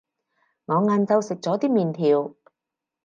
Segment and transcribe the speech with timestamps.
[0.03, 0.03] 我
[0.79, 2.33] 晏晝食咗啲麵條